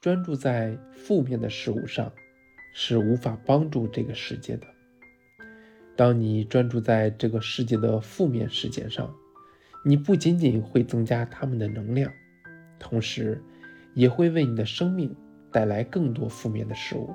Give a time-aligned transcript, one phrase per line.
[0.00, 2.12] 专注在负面的事物上，
[2.72, 4.66] 是无法帮助这个世界的。
[5.96, 9.12] 当你专注在这个世界的负面事件上，
[9.84, 12.08] 你不仅仅会增加他们的能量，
[12.78, 13.42] 同时
[13.92, 15.12] 也会为你的生命
[15.50, 17.12] 带来更多负面的事物。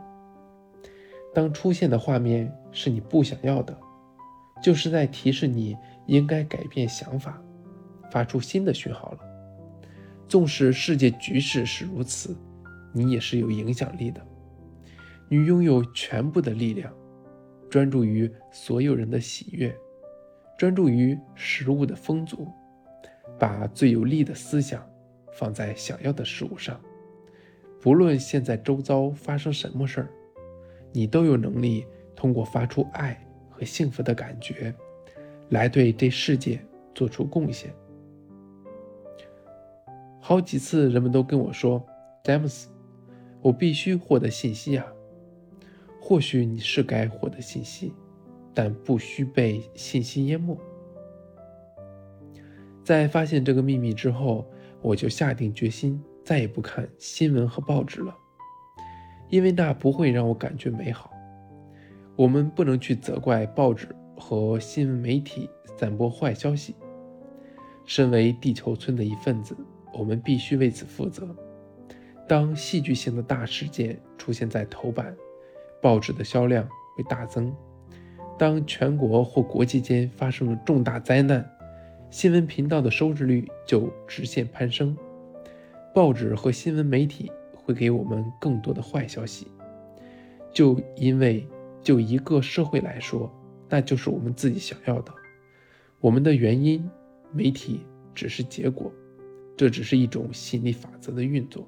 [1.34, 3.74] 当出现的画面是你不想要的，
[4.62, 5.74] 就是在提示你
[6.06, 7.42] 应该改变想法，
[8.12, 9.20] 发出新的讯号了。
[10.28, 12.36] 纵使世界局势是如此，
[12.94, 14.26] 你也是有影响力的。
[15.28, 16.94] 你拥有全部的力量，
[17.70, 19.76] 专注于所有人的喜悦。
[20.56, 22.48] 专注于食物的丰足，
[23.40, 24.88] 把最有利的思想
[25.34, 26.80] 放在想要的事物上。
[27.82, 30.10] 不论现在周遭发生什么事儿，
[30.92, 31.86] 你都有能力
[32.16, 33.20] 通过发出爱
[33.50, 34.74] 和幸福的感觉，
[35.50, 37.74] 来对这世界做出贡献。
[40.22, 41.84] 好几次，人们都跟我说
[42.24, 42.70] ：“詹姆斯，
[43.44, 44.88] 我必须获得信息啊。”
[46.02, 47.94] 或许你是该获得信息。
[48.56, 50.56] 但不需被信息淹没。
[52.84, 54.46] 在发现这个秘密之后，
[54.80, 58.16] 我就下定决心再也不看新闻和报纸了，
[59.32, 61.12] 因为那不会让我感觉美好。
[62.16, 65.50] 我们不能去责怪报纸和新闻媒体
[65.80, 66.76] 散播坏消息。
[67.86, 69.58] 身为地球村的一份子，
[69.98, 71.36] 我们必须为此负责。
[72.28, 75.16] 当戏剧性的大事件出现在头版，
[75.82, 77.54] 报纸的销量会大增。
[78.38, 81.48] 当全国或国际间发生了重大灾难，
[82.10, 84.98] 新闻频道的收视率就直线攀升。
[85.94, 89.48] 报纸和新闻媒体会给我们更多的坏消息，
[90.52, 91.46] 就因为
[91.82, 93.32] 就一个社会来说，
[93.70, 95.14] 那就是我们自己想要的。
[96.00, 96.90] 我们的原因，
[97.32, 97.82] 媒体
[98.16, 98.92] 只是结果，
[99.56, 101.68] 这只是一种心理法则的运作。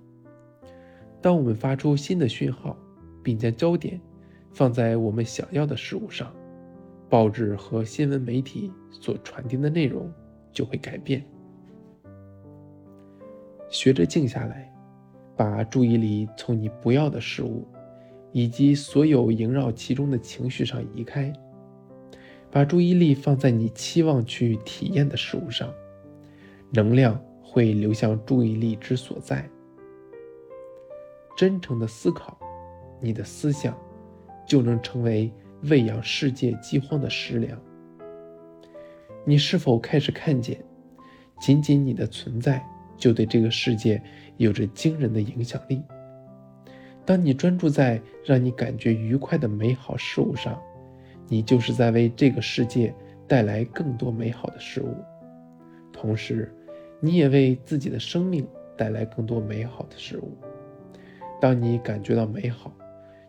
[1.25, 2.77] 当我们发出新的讯号，
[3.23, 3.99] 并将焦点
[4.53, 6.31] 放在我们想要的事物上。
[7.09, 10.07] 报纸和新闻媒体所传递的内容
[10.51, 11.25] 就会改变。
[13.71, 14.71] 学着静下来，
[15.35, 17.65] 把注意力从你不要的事物
[18.31, 21.33] 以及所有萦绕其中的情绪上移开，
[22.51, 25.73] 把注意力放在你期望去体验的事物上，
[26.71, 29.49] 能量会流向注意力之所在。
[31.35, 32.37] 真诚的思考，
[33.01, 33.77] 你的思想
[34.47, 35.31] 就能成为。
[35.69, 37.59] 喂养世界饥荒的食粮。
[39.25, 40.63] 你是否开始看见，
[41.39, 42.63] 仅仅你的存在
[42.95, 43.99] 就对这个世界
[44.37, 45.81] 有着惊人的影响力？
[47.03, 50.61] 当你专注在让你感觉愉快的美好事物上，
[51.27, 52.93] 你就是在为这个世界
[53.27, 54.93] 带来更多美好的事物。
[55.91, 56.53] 同时，
[56.99, 58.45] 你也为自己的生命
[58.77, 60.37] 带来更多美好的事物。
[61.45, 62.73] 当你感觉到美好，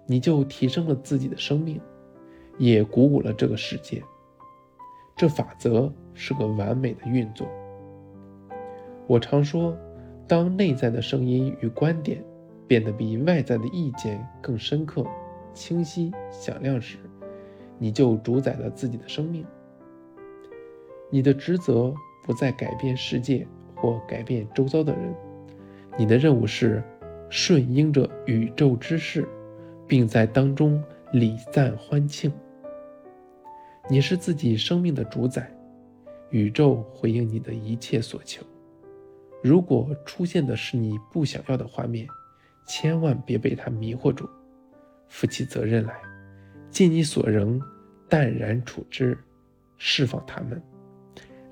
[0.06, 1.78] 你就提升了自己的生命。
[2.56, 4.02] 也鼓舞了这个世界。
[5.14, 7.46] 这法则是个完美的运作。
[9.06, 9.76] 我常说，
[10.26, 12.24] 当内在的声音与观点
[12.66, 15.04] 变得比外在的意见更深刻、
[15.52, 16.96] 清晰、响亮时，
[17.78, 19.44] 你就主宰了自己的生命。
[21.10, 21.92] 你的职责
[22.24, 25.14] 不再改变世界或改变周遭的人，
[25.98, 26.82] 你的任务是
[27.28, 29.26] 顺应着宇宙之势，
[29.86, 30.82] 并在当中
[31.12, 32.32] 礼赞欢庆。
[33.88, 35.50] 你是自己生命的主宰，
[36.30, 38.44] 宇宙回应你的一切所求。
[39.42, 42.06] 如果出现的是你不想要的画面，
[42.66, 44.28] 千万别被它迷惑住，
[45.08, 45.94] 负起责任来，
[46.68, 47.60] 尽你所能，
[48.08, 49.16] 淡然处之，
[49.76, 50.60] 释放它们，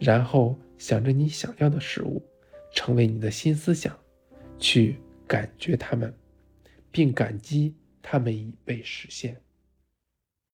[0.01, 2.21] 然后想着你想要的事物，
[2.73, 3.97] 成为你的新思想，
[4.59, 4.97] 去
[5.27, 6.15] 感觉他们，
[6.91, 9.41] 并感激他们已被实现。